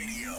[0.00, 0.32] Radio.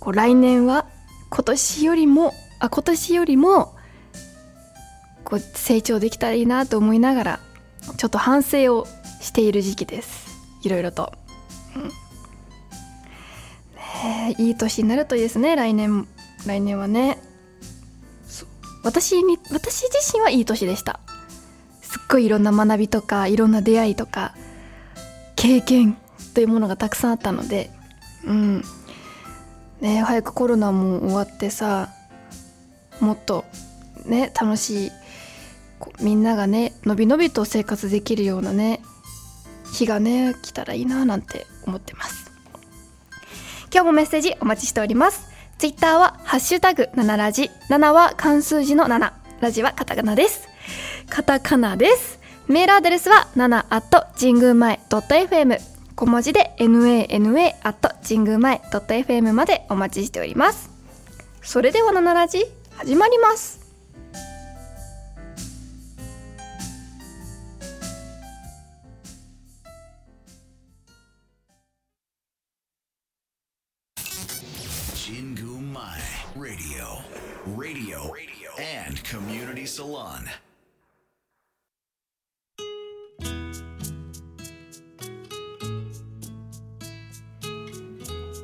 [0.00, 0.86] こう来年は
[1.30, 3.74] 今年よりもあ今年よりも
[5.24, 7.40] こう成長できたらいいなと思いながら
[7.96, 8.86] ちょっと反省を
[9.20, 10.28] している時期です。
[10.62, 11.12] いろいろと、
[11.76, 11.82] うん。
[13.76, 16.06] ねいい年になるといいですね来年
[16.46, 17.18] 来年はね。
[18.82, 21.00] 私に私自身はいい年でした。
[21.82, 24.34] すっごいいろんな学びとかいろんな出会いとか
[25.36, 25.96] 経験
[26.34, 27.70] というものがたくさんあったので
[28.24, 28.64] うん。
[29.80, 31.90] ね早くコロナも終わってさ
[33.00, 33.44] もっと
[34.04, 34.92] ね楽しい
[36.00, 38.80] みんながねのびのびと生活できるようなね
[39.72, 42.30] 日がね来たらいいななんて思ってます。
[43.72, 45.27] 今日もメッセージお待ちしております。
[45.58, 50.48] ツイッターはハッシュタグ7ラジ7は漢数字の7ラジはカタカナです。
[51.10, 52.20] カタカナです。
[52.46, 55.58] メールアドレスは7 at 神宮前 .fm
[55.96, 60.70] 小文字で nana at 神宮前 .fm までお待ちしております。
[61.42, 62.44] それでは7ラジ
[62.76, 63.57] 始まります
[79.78, 80.24] 「Salon.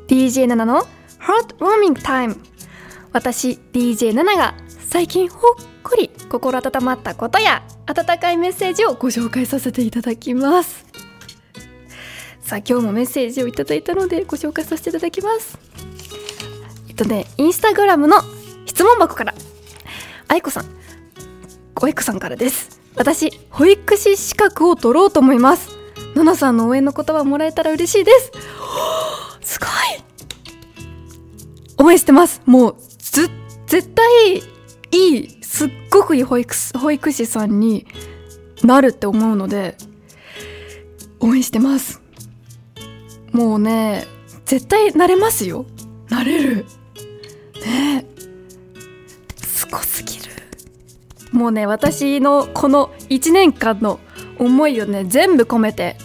[0.06, 0.86] DJ7 の
[1.18, 2.36] Heart Warming Time.
[3.12, 5.40] 私 DJ7 が最近ほっ
[5.82, 10.86] こり心温まったことや温かいメッセージをご紹介させていただきます。
[12.42, 15.58] さあ今日もメッセージをいただいたのでご紹介させていただきます。
[16.88, 18.18] えっとねインスタグラムの
[18.66, 19.34] 質問箱から。
[20.28, 20.83] 愛子さん
[21.84, 22.80] ごいこさんからです。
[22.96, 25.68] 私保育士資格を取ろうと思います。
[26.14, 28.32] ナナさんの応援の言葉もらえたら嬉しいです。
[29.42, 29.68] すごい。
[31.76, 32.40] 応援してます。
[32.46, 33.28] もうず
[33.66, 34.38] 絶対
[34.92, 37.86] いいすっごくいい保育士保育士さんに
[38.62, 39.76] なるって思うので
[41.20, 42.00] 応援してます。
[43.30, 44.06] もうね
[44.46, 45.66] 絶対なれますよ。
[46.08, 46.64] なれる。
[47.62, 48.06] ね。
[48.08, 48.13] え
[51.34, 53.98] もうね私のこの1年間の
[54.38, 55.96] 思いをね全部込めて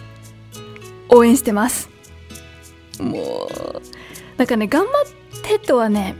[1.08, 1.88] 応援してます。
[3.00, 3.82] もう
[4.38, 6.16] なんかね頑張ってとはね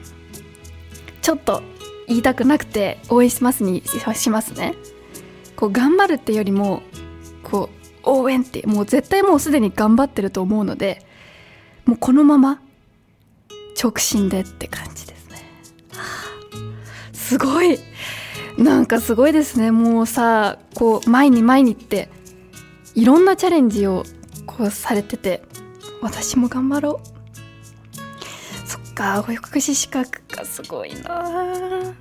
[1.24, 1.64] ちょっと
[2.08, 3.82] 言いたくなくて応援しますに
[4.14, 4.76] しますね。
[5.56, 6.84] こう頑張るってよりも
[7.42, 7.72] こ
[8.06, 11.04] う応援ってもう絶対もうすでに頑張ってると思うので
[11.86, 12.62] もうこのまま
[13.82, 15.38] 直進でって感じですね、
[15.94, 17.80] はあすごい。
[18.60, 19.72] なんかすごいですね。
[19.72, 22.10] もうさこう前に前にって
[22.94, 24.04] いろんなチャレンジを
[24.46, 25.44] こうされてて
[26.02, 28.68] 私も頑張ろう。
[28.68, 31.96] そっか保育士資格がすごいな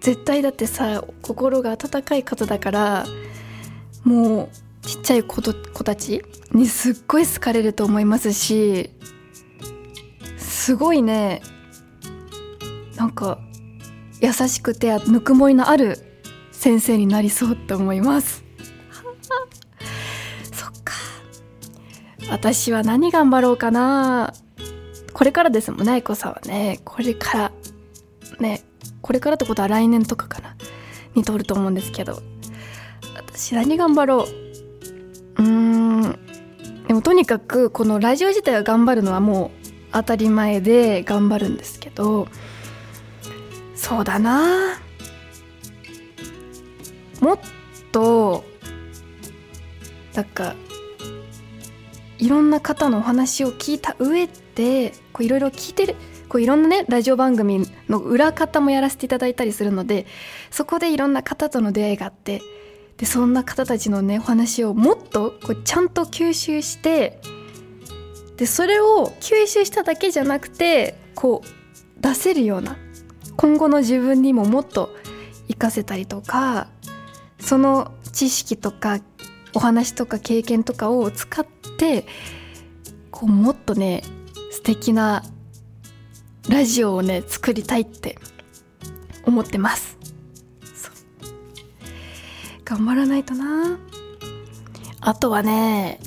[0.00, 3.06] 絶対だってさ心が温かい方だから
[4.04, 6.22] もうちっちゃい子と子たち
[6.52, 8.90] にすっごい好かれると思いますし
[10.36, 11.40] すごいね。
[12.96, 13.38] なんか
[14.20, 15.98] 優しくてぬくもりのある
[16.50, 18.44] 先生になりそうって思います。
[20.52, 20.94] そっか。
[22.30, 24.32] 私は何頑張ろうかな。
[25.12, 26.80] これからですもんね愛子さんはね。
[26.84, 27.52] これから
[28.40, 28.62] ね
[29.02, 30.56] これからってことは来年とかかな。
[31.14, 32.22] に通ると思うんですけど。
[33.14, 34.26] 私何頑張ろ
[35.38, 35.42] う。
[35.42, 36.18] うーん。
[36.88, 42.28] でもとにかくこのラジオ自体は頑張るのはもう当たり前で頑張るんですけど
[43.88, 44.78] そうだな。
[47.20, 47.38] もっ
[47.90, 48.44] と
[50.14, 50.54] なんか
[52.18, 55.96] いろんな方のお話を聞いた上でこういろいろ聞いてる
[56.28, 60.06] こういろんなねラジオ番組の裏方もやらせていただいたりするので
[60.50, 62.42] そこでいろんな方との出会いがあって
[62.98, 67.20] でそんな方たちのねお話をもっとこうちゃんと吸収して
[68.36, 72.76] でそれを吸収しただけじゃなくてこう出せるような
[73.38, 74.90] 今後の自分にももっと
[75.46, 76.66] 活かせたりとか
[77.38, 78.98] その知識とか
[79.54, 81.46] お話とか経験とかを使っ
[81.78, 82.04] て
[83.12, 84.02] こうもっとね
[84.50, 85.22] 素敵な
[86.48, 88.18] ラジオをね作りたいって
[89.24, 89.96] 思ってます。
[92.64, 93.78] 頑張らないとな。
[95.00, 96.00] あとはね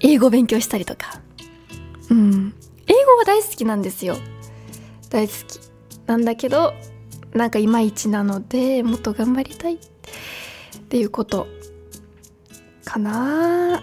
[0.00, 1.20] 英語勉強したりとか。
[2.10, 2.54] うん。
[2.86, 4.16] 英語は大好きなんですよ。
[5.10, 5.65] 大好き。
[6.06, 6.74] なんだけど
[7.34, 9.78] なんかいまいちなのでもっと頑張りたいっ
[10.88, 11.46] ていうこと
[12.84, 13.82] かな。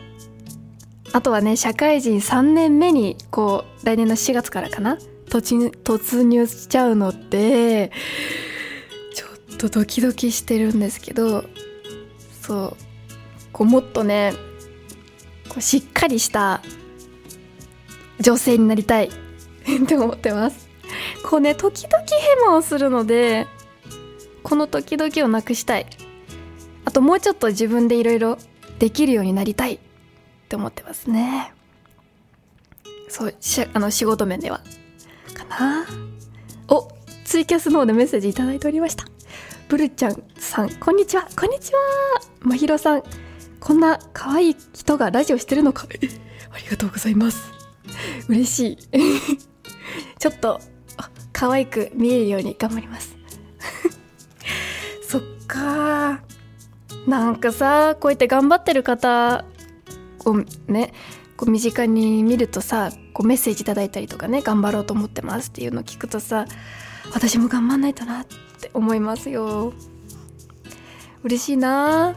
[1.11, 4.97] あとはね社会人3年目にこう来年の4月からかな。
[5.27, 7.91] 突突入しちゃうので
[9.13, 11.45] ちょっとドキドキしてるんですけど
[12.41, 12.77] そう。
[13.51, 14.33] こうもっとね
[15.49, 16.61] こうしっかりした
[18.19, 19.11] 女性になりたいっ
[19.87, 20.69] て思ってます。
[21.33, 23.47] こうね時々ヘマをするので
[24.43, 25.87] この時々をなくしたい。
[26.85, 28.37] あともうちょっと自分でいろいろ
[28.77, 29.79] できるようになりたいっ
[30.47, 31.51] て思ってますね。
[33.09, 34.61] そうしあの仕事面では
[35.33, 35.87] かな。
[36.67, 36.91] お
[37.25, 39.05] ツイキャスの方でメッセージ頂いておりました。
[39.69, 41.27] ブルちゃんさんこんにちは。
[41.35, 41.79] こんにちは。
[42.41, 43.03] まひろさん
[43.59, 45.87] こんな可愛い人がラジオしてるのか。
[46.53, 47.51] ありがとうございます。
[48.29, 48.77] 嬉しい。
[50.19, 50.61] ちょっと
[51.33, 53.17] 可愛く見えるように頑張ります。
[55.05, 56.21] そっか
[57.07, 59.43] なんかさこうやって頑張ってる方
[60.25, 60.37] を
[60.67, 60.93] ね
[61.35, 66.45] こう身近に見るとさこうメッセージ頂いたりとかね頑張ろうと思ってますっていうのを聞くとさ
[67.13, 69.73] 私も頑張んないとなって思いますよ。
[71.23, 72.15] 嬉しいな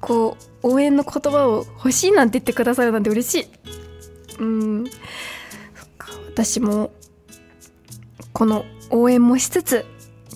[0.00, 3.46] こう応援の言葉を欲しいなんて言ってくださるなんて嬉しい。
[4.40, 4.84] うん。
[5.98, 6.90] か私も
[8.34, 9.86] この応援もしつつ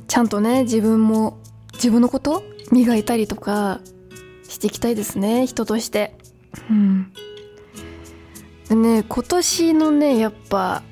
[0.07, 1.39] ちゃんとね自分も
[1.75, 2.43] 自分のこと
[2.73, 3.81] 磨いたりとか
[4.49, 6.17] していきたいですね人として。
[6.71, 7.13] うん。
[8.69, 10.83] でね今年のねやっぱ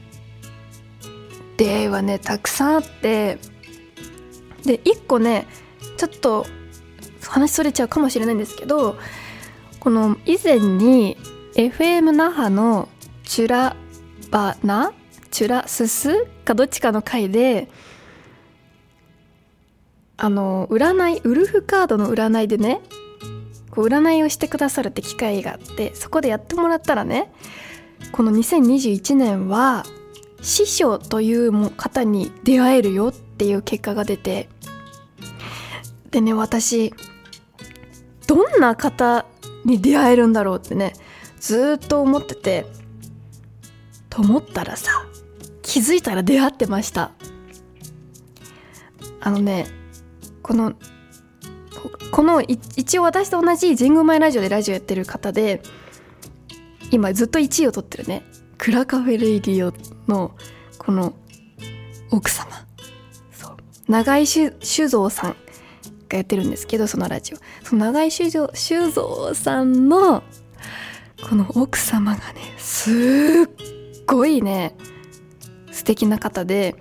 [1.57, 3.39] 出会いはねたくさんあって
[4.65, 5.47] で一個ね
[5.97, 6.45] ちょっと
[7.23, 8.97] 話それちゃうかもしれないんですけど
[9.79, 11.17] この以前に
[11.55, 12.89] FM 那覇の
[13.25, 13.77] チュラ
[14.31, 14.93] バナ
[15.31, 16.27] チュラスス？
[16.45, 17.69] かどっちかの回で
[20.17, 22.81] あの占いウルフカードの占いでね
[23.71, 27.31] こう占いをしてくださるって機会があってそこでやってもらったらね
[28.13, 29.85] この2021年は
[30.41, 34.49] 師匠という方に出会えるよっていう結果が出て
[36.11, 36.95] でね私
[38.27, 39.27] どんな方
[39.65, 40.95] に出会えるんだろうってね
[41.39, 42.67] ずっと思ってて
[44.09, 44.91] と思ったらさ
[45.77, 47.11] 気づいたら出会ってました。
[49.21, 49.67] あのね
[50.41, 50.73] この
[52.11, 55.61] この一応私と同じ神宮前ラジオでラジオやってる方で
[56.93, 58.23] 今ずっと1位を取ってるね。
[58.57, 59.75] クラカフェレイディオ
[60.11, 60.35] の
[60.79, 61.15] この
[62.11, 62.49] 奥様。
[63.31, 63.57] そう。
[63.87, 64.55] 長井酒
[64.89, 65.37] 造さん
[66.09, 67.37] がやってるんですけどそのラジオ。
[67.63, 70.23] その長井酒造酒造さんの
[71.29, 73.49] この奥様がねすっ
[74.07, 74.75] ごいね
[75.77, 76.75] 素敵な方で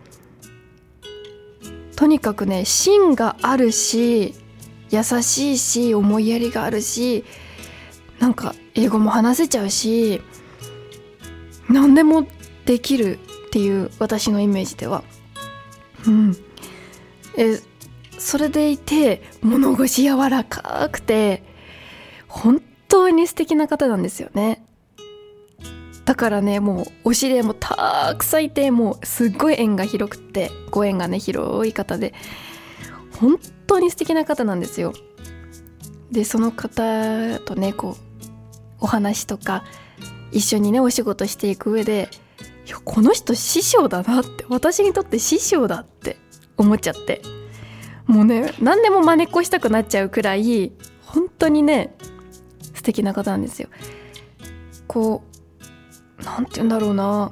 [1.98, 4.34] とにかくね芯があるし
[4.90, 7.26] 優しいし思いやりがあるし
[8.20, 10.22] なんか英語も話せちゃうし
[11.70, 12.26] 何でも
[12.66, 15.04] できるっていう私のイメージでは。
[16.08, 16.38] うん。
[17.38, 17.60] え
[18.18, 21.44] それでいて物腰柔らかくて
[22.28, 24.64] 本当に素敵な方なんですよね。
[26.06, 32.14] だからねもうお知り合いもたくさんいてもうすっごい縁が広くてご縁がね広い方で
[33.20, 34.94] 本当に素敵な方なんですよ。
[36.12, 38.26] でその方とねこう
[38.80, 39.64] お話とか
[40.32, 42.10] 一緒にねお仕事していく上で
[42.68, 46.18] いやこの人師匠だなって私にとって師匠だって
[46.58, 47.22] 思っちゃって。
[48.06, 50.72] もうね何でも真似っこしたくなっちゃうくらい
[51.02, 51.96] 本当にね
[52.76, 53.70] 素敵な方なんですよ。
[54.88, 55.35] こう
[56.24, 57.32] 何て言うんだろうな。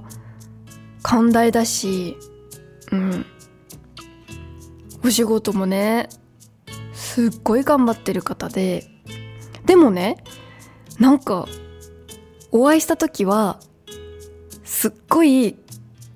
[1.01, 2.17] 寛大だし
[2.91, 3.25] うん。
[5.05, 6.09] お仕事もね
[6.93, 8.85] すっごい頑張ってる方で。
[9.65, 10.17] でもね
[10.99, 11.47] なんか
[12.51, 13.59] お会いした時は
[14.63, 15.55] すっごい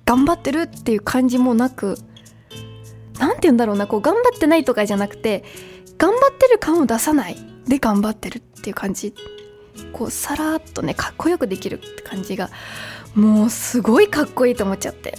[0.04, 1.96] 頑張ってるっていう感じもなく
[3.18, 5.44] なんて言うんだろうなこう頑張ってないとかじゃなくて
[5.98, 9.14] 頑張ってる感を出さないで頑張ってるっていう感じ。
[9.92, 12.50] こうさらっとねかっこよくできるって感じが
[13.14, 15.18] もうすごいかっこいいと思っちゃって。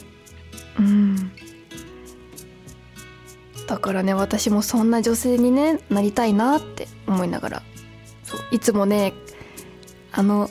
[0.78, 1.32] うん。
[3.68, 7.64] だからね私もそんな女性にねなりたいなって思いながら。
[8.24, 9.14] そういつもね
[10.12, 10.50] あの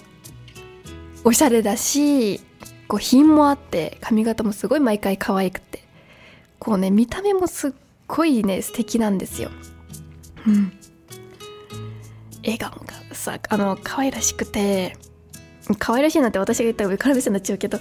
[1.24, 2.40] おしゃれだし
[2.88, 5.86] こう品もあって髪型もすごい毎回可愛くて。
[6.58, 7.72] こうね見た目もすっ
[8.08, 9.50] ごいね素敵なんですよ。
[10.46, 10.72] うん。
[12.42, 14.96] 笑顔がさあの可愛らしくて
[15.78, 17.78] 可愛らしいなんて私が言ったら上から目線になっちゃうけど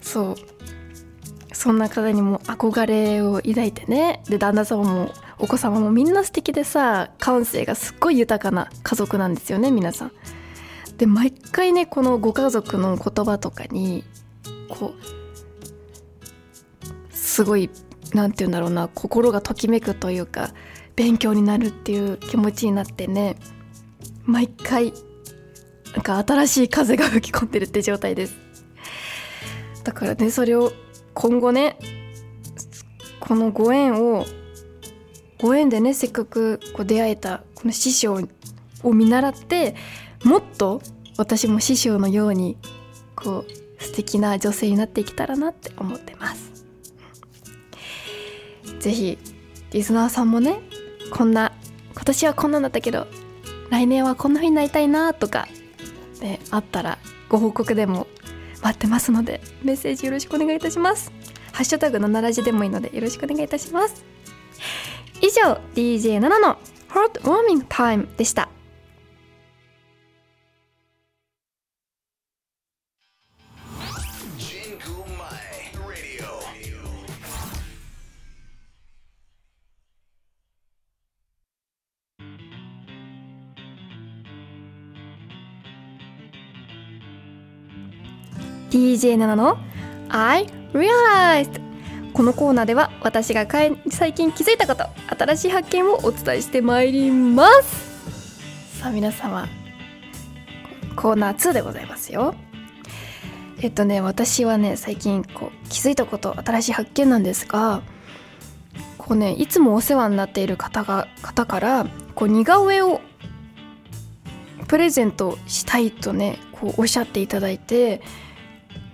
[0.00, 0.36] そう。
[1.52, 4.22] そんな方にも憧れを抱いてね。
[4.28, 10.12] で旦那様もお子様もみんな素敵でさ感性がすっごい豊かな家族なんですよね皆さん。
[10.96, 14.04] で毎回ねこのご家族の言葉とかに
[14.68, 14.96] こう
[17.10, 17.68] すごい
[18.14, 20.50] 何て言うんだろうな心がときめくというか
[20.96, 23.36] 勉強になるっていう気持ちになってね。
[24.24, 24.92] 毎回
[25.94, 28.36] なんか新しい風が吹き込んでるって状態です。
[29.84, 30.72] だからねそれを
[31.14, 31.78] 今後ね
[33.18, 34.26] このご縁を
[35.38, 38.28] ご縁でねせっかくこう出会えたこの師匠
[38.82, 39.74] を見習って
[40.24, 40.82] もっと
[41.16, 42.56] 私も師匠のように
[43.16, 46.50] こう素敵な女性になっていけたらなって思ってます。
[48.78, 49.18] 是非
[49.72, 50.60] リスナーさんもね
[51.10, 51.52] こんな
[51.94, 53.06] 今年はこんなんだったけど
[53.70, 55.48] 来年はこんな風になりたいなとか、
[56.20, 56.98] で、あったら
[57.28, 58.06] ご報告でも
[58.62, 61.12] 待ってますのでメッセージよろしくお願いいたします。
[61.52, 64.04] ハッシュタグ7ラジでもいいのでよろしくお願いいたします。
[65.22, 66.58] 以上 DJ7 の
[66.90, 68.48] Heart Warming Time でした。
[88.70, 89.58] DJ7 の
[90.08, 91.60] I Realized
[92.12, 93.46] このコーナーでは私が
[93.90, 94.84] 最近気づいたこと
[95.16, 98.80] 新しい発見をお伝えしてまいります。
[98.80, 99.48] さあ皆様
[100.96, 102.34] コーナー2でございますよ。
[103.60, 107.82] えっとね私はね最近こう気づいたこと新しい発見なんですが
[108.98, 113.00] こうねいつもお世話になっている方が方からこう似顔絵を
[114.66, 118.02] プレゼントしたいとねこうおっしゃっていただいて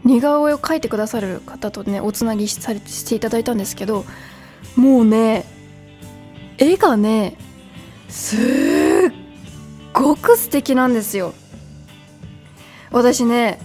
[0.07, 4.05] 似顔絵を描いてくださる方とねおつなぎされしていただいたんですけど
[4.77, 5.45] もうね
[6.59, 7.37] 絵がね
[8.09, 8.41] すっ
[9.93, 11.35] ごく素敵なんですよ。
[12.93, 13.59] 私ね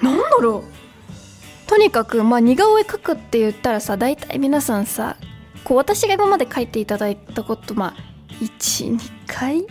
[0.00, 1.68] なんだろう。
[1.68, 5.16] とにかくまあ似顔絵描くって言ったらさ大体皆さんさ
[5.64, 7.94] こう私が今まで描いていただいたことまあ
[8.40, 9.66] 12回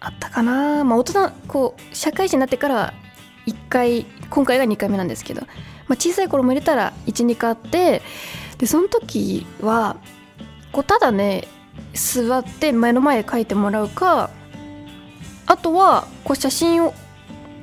[0.00, 0.84] あったかな。
[0.84, 2.92] まあ大人こう社会人になってから
[3.46, 5.52] 1回今回が2回目なんですけど、まあ、
[5.94, 8.02] 小さい頃も入れたら12回あって
[8.58, 9.96] でその時は
[10.72, 11.48] こうただね
[11.94, 14.30] 座って目の前で描いてもらうか
[15.46, 16.94] あとはこう写真を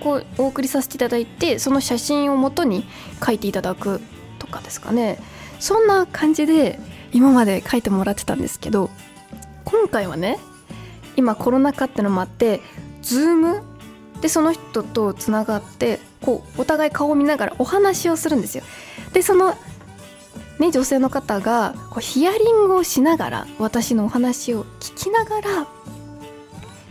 [0.02, 2.86] こうお送りさせていただいてその写真をもとに
[3.20, 4.02] 描いていただく
[4.40, 5.20] とかですかね。
[5.60, 6.80] そんな感じで
[7.14, 8.90] 今まで描いてもらってたんですけど
[9.66, 10.38] 今回はね
[11.16, 12.62] 今コロナ禍ってのもあって
[13.02, 13.64] ズーム
[14.22, 18.64] でその人とつながってこうお互い顔を見ながらお話をするんですよ。
[19.14, 19.56] でその
[20.60, 25.68] ね、女性の方がこうヒアリングをしながら私のお話を聞きながら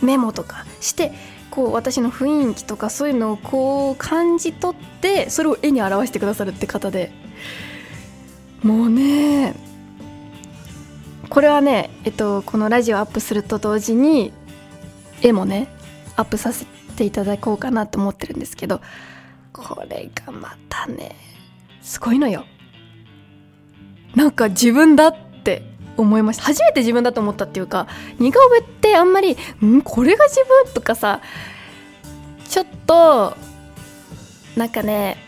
[0.01, 1.13] メモとかして
[1.51, 7.11] こう私の雰囲気とかそういうのをこう感じ取ってそれを絵に表してくださるって方で
[8.63, 9.55] もうね
[11.29, 14.33] これはね、えっと、このラジオアップすると同時に
[15.23, 15.67] 絵もね
[16.15, 18.81] アップさせていただこうかなと思ってるんですけど
[19.53, 21.17] これがまたね
[21.83, 22.45] すごいのよ。
[24.15, 25.63] なんか自分だって
[25.97, 26.43] 思いました。
[26.43, 27.87] 初めて自分だと思ったっていうか
[28.19, 31.21] 似顔絵ってあんまり「んこれが自分?」とかさ
[32.49, 33.37] ちょっと
[34.57, 35.19] なんかね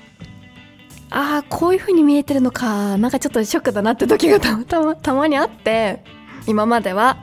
[1.10, 6.02] ああこういう風に見えてるのかなんかちょっとショックだなって時がたまたまたまにあって
[6.46, 7.18] 今までは。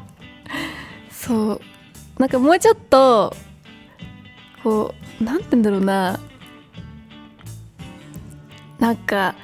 [1.12, 1.62] そう。
[2.20, 3.36] なんかもうちょっと
[4.66, 6.20] こうなんて言うんだろうな。
[8.80, 9.36] なんか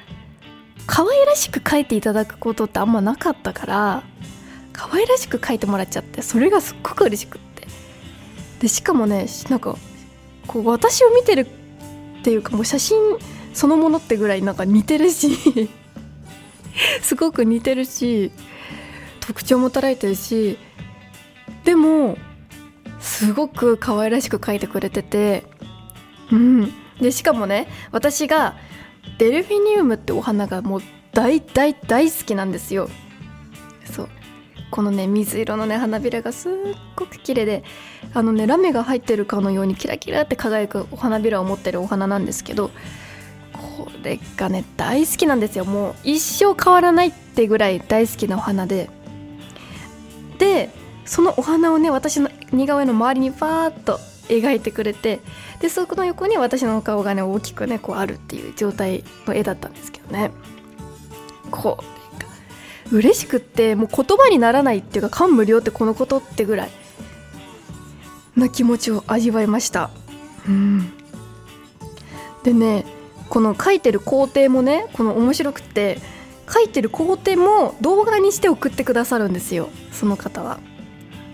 [0.86, 4.02] 可愛らしく描いていただくことってあんまなかったから
[4.72, 7.68] 可愛らしく描いてもらっちゃってそれがすっごく嬉しくって。
[8.58, 9.76] でしかもねなんか
[10.48, 11.46] こう私を見てる
[12.20, 12.98] っていうかもう写真
[13.54, 15.30] そのものってぐらいなんか似てるし
[17.00, 18.32] すごく似てるし
[19.20, 20.58] 特徴も捉えてるし
[21.62, 22.18] でも
[23.02, 25.44] すごく可愛らしく描いてくれてて。
[26.30, 26.72] うん。
[27.00, 28.56] でしかもね私が
[29.18, 30.82] デルフィニウムってお花がもう
[31.12, 32.88] 大大大好きなんですよ。
[33.84, 34.08] そう。
[34.70, 36.52] このね水色のね花びらがすっ
[36.96, 37.62] ごく綺麗で
[38.14, 42.70] あのねラメが入ってるかのようにキラキラって輝くお花びらを持ってるお花なんですけど
[43.52, 45.66] これがね大好きなんですよ。
[45.66, 48.88] もう一生変わらないってぐらい大好きなお花で。
[50.38, 50.70] で
[51.04, 55.20] そのお花をね私の似顔絵の周りにパーッと描いてくれて
[55.60, 60.30] でそこの横に私の顔がね大きくねこうあるっていう状態の絵だったんですけどね。
[61.50, 61.78] こ
[62.90, 66.70] う嬉しくってもう言葉にならないっていうか感無量ってこのことってぐらい
[68.36, 69.90] な気持ちを味わいました。
[70.46, 70.92] うん。
[72.42, 72.84] でね
[73.28, 75.98] この書いてる工程もねこの面白くって
[76.52, 80.60] 書いてる工程も動画にして送ってくださるんですよその方は。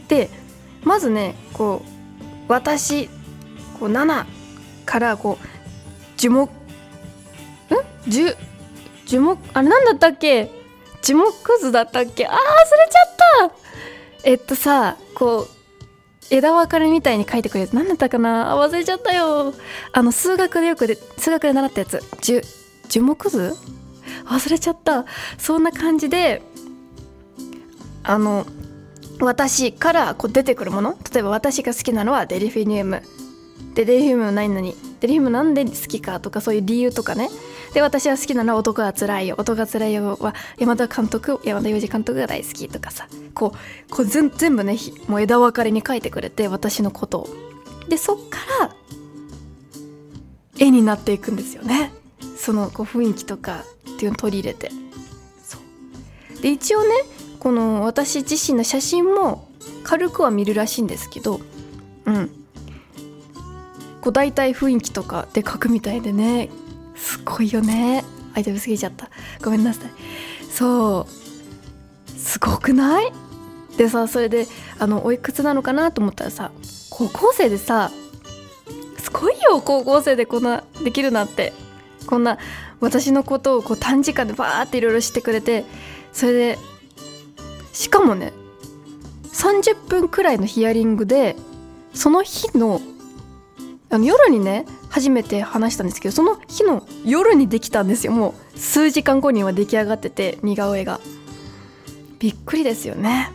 [0.06, 0.30] で
[0.85, 1.82] まずねこ
[2.49, 3.08] う私
[3.78, 4.25] こう7
[4.85, 5.47] からこう
[6.16, 6.52] 樹木ん？
[8.11, 8.35] 樹
[9.06, 10.50] 樹木あれなんだったっけ？
[11.02, 12.26] 樹木図だったっけ？
[12.26, 12.40] あー忘れ
[12.90, 13.54] ちゃった。
[14.25, 15.49] えっとさこう
[16.30, 18.52] 枝分かれみたいに書いてくれる何だったかな？
[18.52, 19.54] あ忘れちゃったよ。
[19.92, 22.02] あの数学でよくで数学で習ったやつ。
[22.20, 22.42] 樹
[22.88, 23.54] 樹木図？
[24.26, 25.06] 忘れちゃった。
[25.38, 26.42] そんな感じで
[28.02, 28.47] あの
[29.20, 33.02] 私からこう出てくるもの例えば私が好きなのはデリフィニウム。
[33.75, 37.28] でデリフィニウムは何々デリフィニウムなんで好きかとかそういう理由とかね。
[37.75, 39.34] で私は好きなのは男が辛いよ。
[39.38, 43.08] 男が辛いよは山田監督山田洋次監督が大好きとかさ。
[43.34, 47.28] こうこう全全部ねもう枝分かれに書いてくれて私のことを。
[47.88, 48.74] でそっから
[50.59, 51.92] 絵になっていくんですよね。
[52.37, 54.70] そのこう雰囲気とかっていうのを取り入れて。
[55.42, 56.42] そう。
[56.42, 56.88] で一応ね
[57.40, 59.48] この私自身の写真も
[59.85, 61.40] 軽くは見るらしいんですけど
[62.05, 62.31] うん。
[64.01, 66.51] こう大体雰囲気とかで描くみたいでね。
[66.96, 68.05] すごいよね。
[68.35, 69.11] アイテムすぎちゃった。
[69.42, 69.90] ごめんなさい。
[70.51, 71.07] そ
[72.07, 72.11] う。
[72.11, 73.12] すごくない？
[73.77, 74.46] でさそれで
[74.79, 76.51] あのおいくつなのかなと思ったらさ
[76.90, 77.90] 高校生でさ
[78.98, 81.53] すごいよ高校生でこんなできるなんて。
[82.07, 82.38] こんな
[82.81, 85.66] 私のことをこう短時間でバーっていろいろしてくれて
[86.14, 86.59] それで
[87.79, 88.33] しかもね
[89.33, 91.37] 30分くらいのヒアリングで
[91.95, 92.81] その日の
[93.88, 98.12] あの夜にね初めて話したんですけどその日の夜にできたんですよ。
[98.12, 101.01] もう数時間後には出来上がってて似顔絵が。
[102.19, 103.31] びっくりですよね。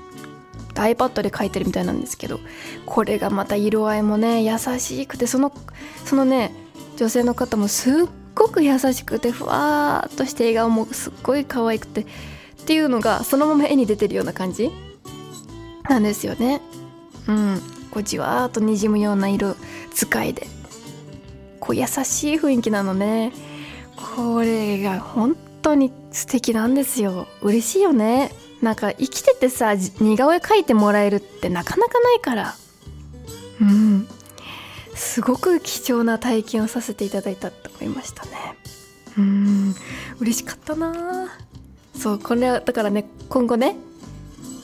[0.76, 2.42] iPad で描いてるみたいなんですけど
[2.86, 5.54] これがまた色合いもね優しくてその
[6.04, 6.52] そのね
[6.98, 12.06] 女性の方もすっごく優しくてふわーっとして笑顔もすっごい可愛くて
[12.64, 14.72] っていうのがそのまま絵に出てるような感じ？
[15.90, 16.62] なんですよね。
[17.28, 17.62] うん。
[17.92, 19.56] こうじわーっとにじむような色
[19.94, 20.48] 使いで。
[21.60, 23.34] こう優しい雰囲気なのね。
[24.16, 27.28] これが本当に素敵なんですよ。
[27.42, 28.32] 嬉しいよね。
[28.62, 32.56] なんか生きててさ似顔絵描いてもらえるってなかなかないから。
[33.62, 34.08] うん。
[34.96, 38.32] すごく貴重な体験をさせていただいたと思いましたね。
[39.18, 39.76] うん。
[40.20, 41.28] 嬉しかったな
[42.04, 43.78] そうこれはだからね今後ね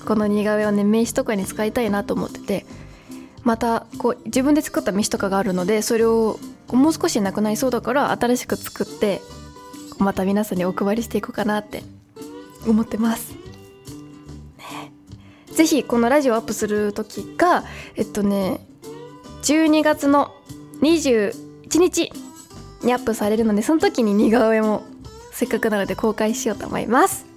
[0.05, 2.65] この似顔絵をね名刺とかに使いたいなと思ってて
[3.43, 9.21] またこう自分で作った名刺とかがあるのでそれをもう少しなくなりそうだから新しく作って
[9.99, 11.81] また皆さんにお配りしていこうかなって
[12.67, 13.31] 思ってます。
[14.57, 14.91] ね、
[15.53, 17.63] ぜひこのラジオアップする時が
[17.95, 18.59] えっとね
[19.43, 20.35] 12月の
[20.81, 21.33] 21
[21.79, 22.11] 日
[22.83, 24.83] にアップされるのでその時に似顔絵も
[25.31, 27.28] せっかくなので公開しようと思います。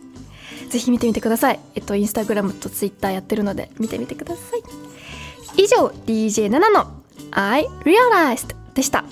[0.73, 1.61] ぜひ見てみてください。
[1.75, 4.63] えっと、インスタグラムとツイッターやってるので見てみてください。
[5.63, 9.05] 以上 DJ7 の I Realized でした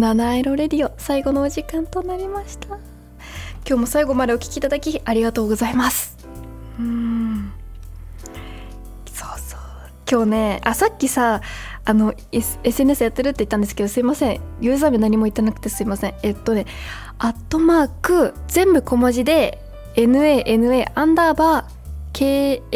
[0.00, 2.68] 七色レディオ最後のお時間となりました。
[2.68, 2.78] 今
[3.66, 6.16] 日も最後までお聞きいただきありがとうございます。
[6.78, 7.52] うん。
[9.12, 9.60] そうそう。
[10.10, 11.42] 今日ねあさっきさ
[11.84, 14.40] あの S- SNS やってるって言ったんですけどすいません。
[14.62, 16.14] ユーザー名何も言ってなくてすいません。
[16.22, 16.64] えっとね
[17.18, 19.62] アットマーク全部小文字で
[19.96, 22.70] NANA アンダーバー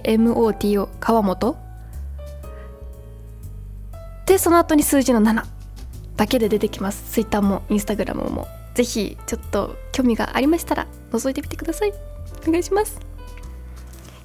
[0.00, 1.58] KAWAMOTO 川本。
[4.24, 5.44] でその後に数字の7
[6.18, 7.12] だけで出てきます。
[7.12, 8.46] ツイッターもインスタグラムも。
[8.74, 11.94] ぜひちょっと興味がありましたら覗いてみてください。
[12.46, 12.96] お願いします。
[12.96, 13.00] よ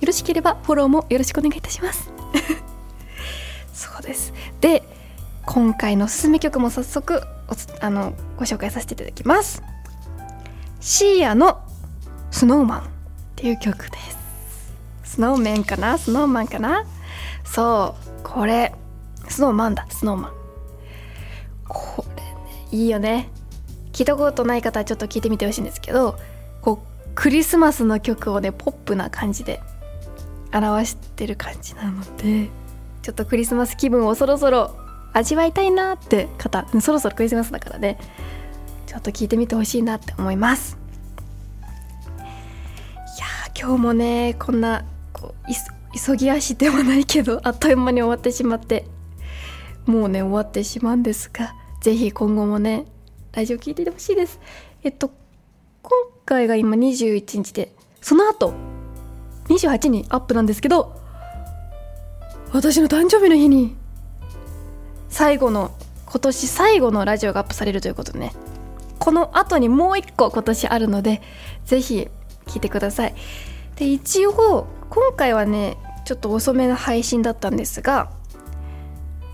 [0.08, 2.12] ろしければフォローもよろしくお願いいたします。
[3.74, 4.34] そうです。
[4.60, 4.84] で
[5.46, 9.64] 今回のおすすめ曲も早速おつあのご紹介させていただきます。
[10.80, 11.62] シーアの
[12.32, 12.84] 「スノーマン」っ
[13.36, 13.98] ていう曲で
[15.04, 15.14] す。
[15.16, 15.98] スノーメンかな？
[15.98, 16.86] スノーマンかな？
[17.46, 18.24] そう。
[18.24, 18.74] これ
[19.30, 19.86] スノーマンだ。
[19.90, 20.43] スノーマン
[22.74, 23.30] いいよね。
[23.92, 26.18] 聞いたことない方はちょっと聞いてみてほしいんですけど
[26.62, 29.62] こうクリスマスの曲をねポップな感じで
[30.52, 32.50] 表してる感じなので
[33.04, 34.76] ちょっとクリスマス気分をそろそろ
[35.14, 38.00] 味わいたいなって方そろそろクリスマスだからね
[38.88, 40.78] ちょっと聞いてみてほしいなって思います。
[42.18, 45.52] いやー今日もねこんなこう
[45.96, 48.88] 急ぎ足ではないけどあっという間に終わってしまって
[49.86, 51.54] もうね終わってしまうんですが
[51.84, 52.86] ぜひ今後もね
[53.34, 54.40] ラジオ聞いててほしいです。
[54.84, 55.12] えっと
[55.82, 55.92] 今
[56.26, 58.54] 回が今21日でその後
[59.50, 60.98] 28にアップなんですけど
[62.54, 63.76] 私の誕生日の日に
[65.10, 65.72] 最後の
[66.06, 68.32] 今年最後のラジオがアップされるということでね
[68.98, 71.22] この後にもう一個今年あるので
[71.66, 72.08] ぜひ
[72.46, 73.16] 聞いてください。
[73.76, 78.10] で一応今回はねちょっと遅めの配信だったんですが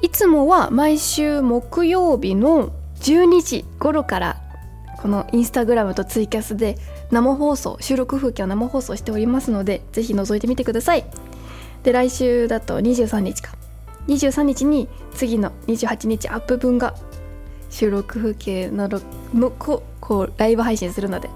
[0.02, 4.42] いつもは毎週木曜日の12時頃から
[4.98, 6.78] このインスタグラムとツイキャスで
[7.12, 11.06] 生放送収録風景を生放送しておりますのでぜひ覗いてみてください。
[11.84, 13.54] で来週だと23日か。
[14.08, 16.96] 23日に次の28日アップ分が
[17.70, 19.02] 収録風景など
[19.34, 21.30] のここうライブ配信するので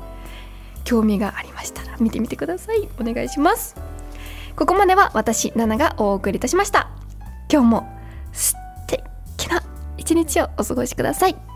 [0.83, 2.87] 興味がありましたら見てみてください。
[2.99, 3.75] お願いします。
[4.55, 6.89] ここまでは私ナナがお送りいたしました。
[7.49, 7.92] 今日も
[8.33, 8.55] 素
[8.87, 9.63] 敵な
[9.97, 11.52] 一日をお過ごしください。